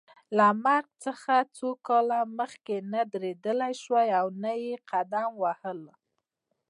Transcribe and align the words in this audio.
له 0.37 0.47
مرګ 0.65 0.87
څخه 1.05 1.33
څو 1.57 1.69
کاله 1.87 2.19
مخکې 2.39 2.75
نه 2.93 3.01
درېدلای 3.13 3.73
شوای 3.83 4.09
او 4.19 4.27
نه 4.43 4.51
یې 4.63 4.73
قدم 4.91 5.29
وهلای. 5.41 5.95